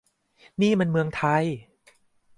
[0.61, 1.45] นี่มันเมืองไทย!